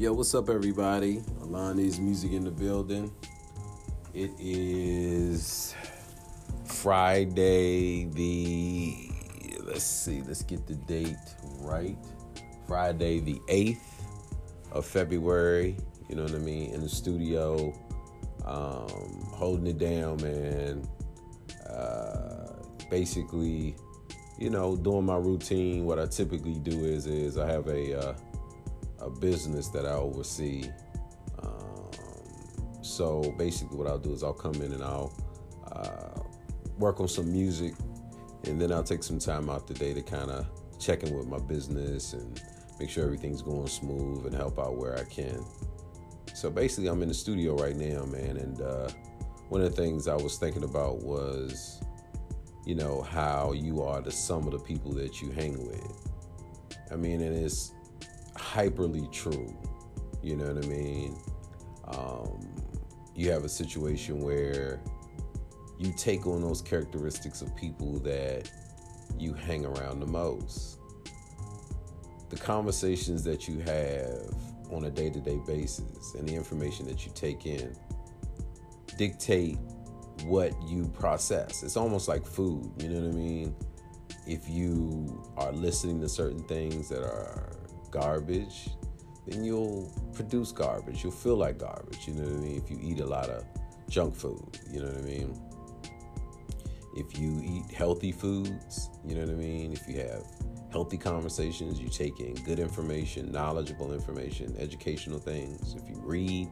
[0.00, 1.18] Yo, what's up, everybody?
[1.42, 3.12] Alani's music in the building.
[4.14, 5.74] It is
[6.64, 9.10] Friday, the
[9.62, 11.18] let's see, let's get the date
[11.58, 11.98] right.
[12.66, 13.76] Friday, the 8th
[14.72, 15.76] of February,
[16.08, 17.78] you know what I mean, in the studio,
[18.46, 20.88] um, holding it down, man.
[21.68, 22.54] Uh,
[22.88, 23.76] basically,
[24.38, 25.84] you know, doing my routine.
[25.84, 28.14] What I typically do is, is I have a uh,
[29.00, 30.70] a business that I oversee.
[31.42, 31.90] Um,
[32.82, 35.12] so basically, what I'll do is I'll come in and I'll
[35.72, 36.20] uh,
[36.78, 37.74] work on some music,
[38.44, 40.46] and then I'll take some time out the day to kind of
[40.78, 42.42] check in with my business and
[42.78, 45.44] make sure everything's going smooth and help out where I can.
[46.34, 48.88] So basically, I'm in the studio right now, man, and uh,
[49.48, 51.82] one of the things I was thinking about was,
[52.64, 56.08] you know, how you are the sum of the people that you hang with.
[56.90, 57.72] I mean, and it's
[58.50, 59.56] hyperly true.
[60.22, 61.16] You know what I mean?
[61.84, 62.40] Um,
[63.14, 64.80] you have a situation where
[65.78, 68.50] you take on those characteristics of people that
[69.18, 70.78] you hang around the most.
[72.28, 74.34] The conversations that you have
[74.70, 77.76] on a day to day basis and the information that you take in
[78.96, 79.58] dictate
[80.24, 81.62] what you process.
[81.62, 83.56] It's almost like food, you know what I mean?
[84.26, 87.59] If you are listening to certain things that are
[87.90, 88.70] garbage,
[89.26, 91.02] then you'll produce garbage.
[91.02, 92.62] You'll feel like garbage, you know what I mean?
[92.64, 93.44] If you eat a lot of
[93.88, 95.40] junk food, you know what I mean?
[96.96, 99.72] If you eat healthy foods, you know what I mean?
[99.72, 100.24] If you have
[100.72, 105.74] healthy conversations, you take in good information, knowledgeable information, educational things.
[105.74, 106.48] If you read,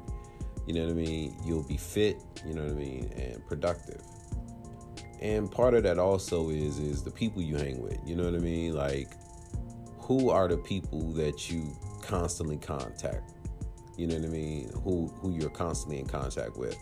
[0.66, 4.02] you know what I mean, you'll be fit, you know what I mean, and productive.
[5.20, 8.34] And part of that also is is the people you hang with, you know what
[8.34, 8.74] I mean?
[8.74, 9.08] Like
[10.08, 11.70] who are the people that you
[12.00, 13.34] constantly contact?
[13.98, 14.70] You know what I mean?
[14.82, 16.76] Who who you're constantly in contact with?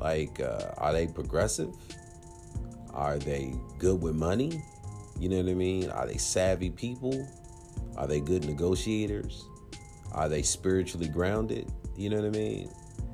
[0.00, 1.72] Like, uh, are they progressive?
[2.92, 4.60] Are they good with money?
[5.18, 5.90] You know what I mean?
[5.90, 7.26] Are they savvy people?
[7.96, 9.44] Are they good negotiators?
[10.10, 11.70] Are they spiritually grounded?
[11.96, 12.68] You know what I mean?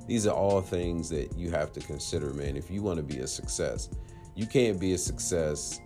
[0.07, 2.57] These are all things that you have to consider, man.
[2.57, 3.91] If you want to be a success,
[4.35, 5.79] you can't be a success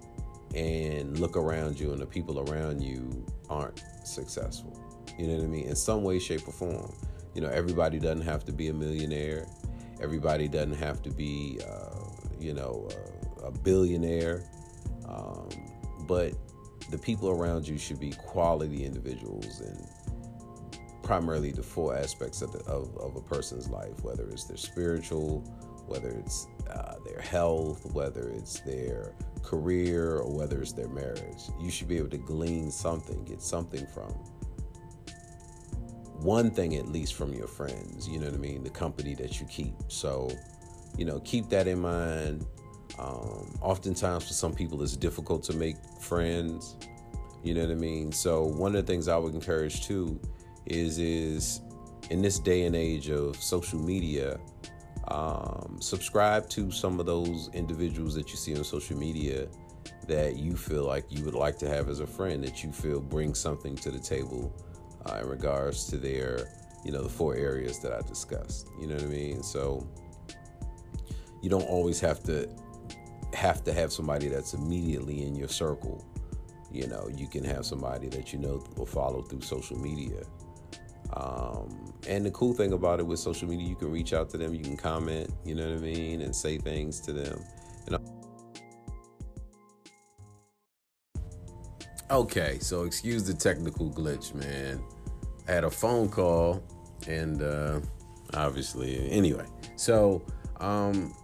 [0.54, 4.78] and look around you and the people around you aren't successful.
[5.18, 5.68] You know what I mean?
[5.68, 6.92] In some way, shape, or form.
[7.34, 9.46] You know, everybody doesn't have to be a millionaire.
[10.00, 14.42] Everybody doesn't have to be, uh, you know, uh, a billionaire.
[15.08, 15.48] Um,
[16.06, 16.34] but
[16.90, 19.86] the people around you should be quality individuals and
[21.02, 25.40] primarily the four aspects of, the, of, of a person's life, whether it's their spiritual,
[25.86, 29.14] whether it's uh, their health, whether it's their
[29.46, 31.44] career, or whether it's their marriage.
[31.60, 34.12] You should be able to glean something, get something from
[36.20, 38.62] one thing at least from your friends, you know what I mean?
[38.62, 39.74] The company that you keep.
[39.88, 40.30] So,
[40.96, 42.46] you know, keep that in mind.
[42.98, 46.76] Um, oftentimes, for some people, it's difficult to make friends.
[47.42, 48.12] You know what I mean?
[48.12, 50.18] So, one of the things I would encourage too
[50.66, 51.60] is is
[52.10, 54.38] in this day and age of social media,
[55.08, 59.46] um, subscribe to some of those individuals that you see on social media
[60.08, 63.00] that you feel like you would like to have as a friend that you feel
[63.00, 64.52] bring something to the table
[65.06, 66.48] uh, in regards to their
[66.84, 68.68] you know the four areas that i discussed.
[68.80, 69.42] You know what i mean?
[69.42, 69.86] So
[71.42, 72.48] you don't always have to
[73.32, 76.04] have to have somebody that's immediately in your circle.
[76.72, 80.22] You know you can have somebody that you know will follow through social media
[81.16, 84.38] um, and the cool thing about it with social media, you can reach out to
[84.38, 87.42] them, you can comment, you know what I mean, and say things to them.
[87.86, 87.98] And
[92.10, 94.82] okay, so excuse the technical glitch, man.
[95.48, 96.62] I had a phone call,
[97.08, 97.80] and uh,
[98.34, 99.46] obviously, anyway.
[99.76, 100.22] So,
[100.60, 101.14] um,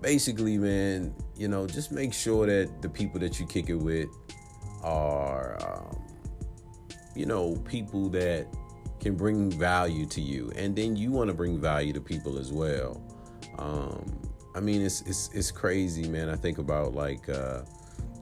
[0.00, 4.08] basically, man, you know, just make sure that the people that you kick it with
[4.82, 6.02] are, um,
[7.14, 8.46] you know, people that
[9.00, 12.52] can bring value to you, and then you want to bring value to people as
[12.52, 13.02] well.
[13.58, 14.04] Um,
[14.54, 16.28] I mean, it's it's it's crazy, man.
[16.28, 17.62] I think about like uh,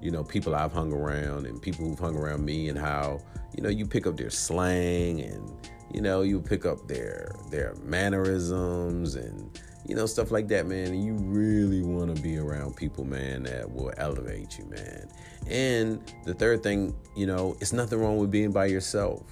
[0.01, 3.21] you know people I've hung around and people who've hung around me, and how
[3.57, 5.51] you know you pick up their slang and
[5.93, 10.89] you know you pick up their their mannerisms and you know stuff like that, man.
[10.89, 15.09] And you really want to be around people, man, that will elevate you, man.
[15.49, 19.25] And the third thing, you know, it's nothing wrong with being by yourself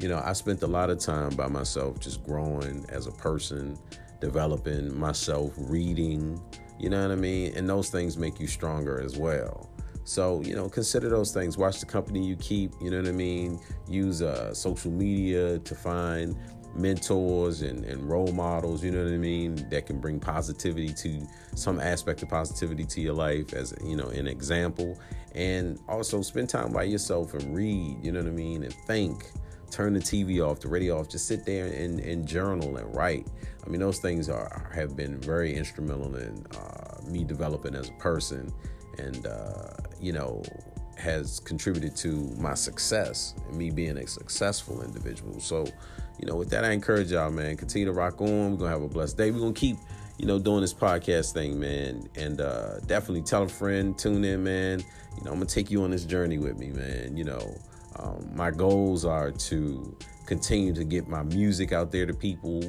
[0.00, 3.78] you know, I spent a lot of time by myself just growing as a person,
[4.20, 6.40] developing myself, reading,
[6.78, 7.54] you know what I mean?
[7.54, 9.70] And those things make you stronger as well.
[10.04, 11.58] So, you know, consider those things.
[11.58, 13.60] Watch the company you keep, you know what I mean?
[13.86, 16.34] Use uh, social media to find
[16.74, 21.26] mentors and, and role models, you know what I mean, that can bring positivity to
[21.54, 24.98] some aspect of positivity to your life as, you know, an example.
[25.34, 29.30] And also spend time by yourself and read, you know what I mean, and think.
[29.70, 33.26] Turn the TV off, the radio off, just sit there and, and journal and write.
[33.64, 37.92] I mean, those things are have been very instrumental in uh, me developing as a
[37.92, 38.52] person
[38.98, 39.70] and, uh,
[40.00, 40.42] you know,
[40.96, 45.40] has contributed to my success and me being a successful individual.
[45.40, 45.66] So,
[46.18, 48.52] you know, with that, I encourage y'all, man, continue to rock on.
[48.52, 49.30] We're gonna have a blessed day.
[49.30, 49.76] We're gonna keep,
[50.18, 54.44] you know, doing this podcast thing, man, and uh, definitely tell a friend, tune in,
[54.44, 54.80] man.
[55.16, 57.16] You know, I'm gonna take you on this journey with me, man.
[57.16, 57.54] You know,
[58.00, 62.62] um, my goals are to continue to get my music out there to people,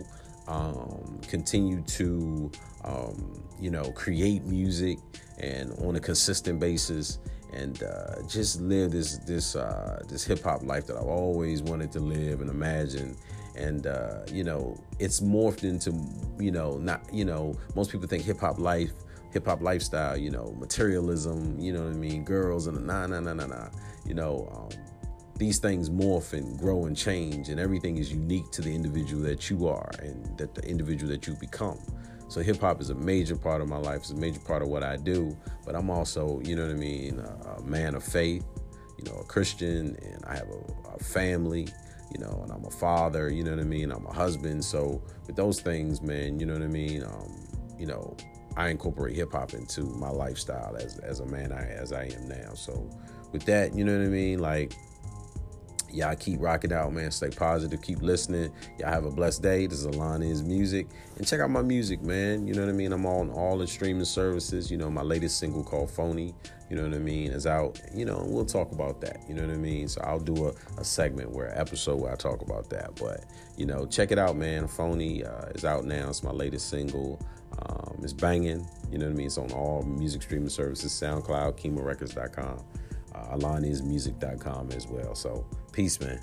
[0.47, 2.51] um, continue to,
[2.83, 4.97] um, you know, create music
[5.39, 7.19] and on a consistent basis
[7.53, 11.91] and uh, just live this this uh, this hip hop life that I've always wanted
[11.93, 13.17] to live and imagine.
[13.55, 15.93] And uh, you know it's morphed into
[16.39, 18.93] you know not you know most people think hip hop life
[19.33, 22.23] hip hop lifestyle you know materialism you know what I mean?
[22.23, 23.67] Girls and nah nah nah nah nah.
[24.05, 24.69] You know um,
[25.41, 29.49] these things morph and grow and change and everything is unique to the individual that
[29.49, 31.79] you are and that the individual that you become
[32.27, 34.67] so hip hop is a major part of my life it's a major part of
[34.67, 35.35] what I do
[35.65, 38.45] but I'm also you know what I mean a, a man of faith
[38.99, 41.67] you know a Christian and I have a, a family
[42.13, 43.89] you know, and I'm a father, you know what I mean?
[43.89, 44.65] I'm a husband.
[44.65, 47.05] So with those things, man, you know what I mean?
[47.05, 47.47] Um,
[47.79, 48.17] you know,
[48.57, 52.27] I incorporate hip hop into my lifestyle as as a man I as I am
[52.27, 52.53] now.
[52.53, 52.89] So
[53.31, 54.39] with that, you know what I mean?
[54.39, 54.73] Like
[55.93, 57.11] y'all keep rocking out, man.
[57.11, 58.51] Stay positive, keep listening.
[58.79, 59.67] Y'all have a blessed day.
[59.67, 60.87] This is Alani's music.
[61.17, 62.47] And check out my music, man.
[62.47, 62.93] You know what I mean?
[62.93, 64.71] I'm on all the streaming services.
[64.71, 66.33] You know, my latest single called Phony
[66.71, 69.45] you know what I mean, is out, you know, we'll talk about that, you know
[69.45, 69.89] what I mean?
[69.89, 72.95] So I'll do a, a segment where, episode where I talk about that.
[72.95, 73.25] But,
[73.57, 74.69] you know, check it out, man.
[74.69, 76.07] Phony uh, is out now.
[76.07, 77.19] It's my latest single.
[77.61, 79.25] Um, it's banging, you know what I mean?
[79.25, 82.63] It's on all music streaming services, SoundCloud, KimaRecords.com,
[83.13, 85.15] uh, Alani'sMusic.com as well.
[85.15, 86.19] So peace, man.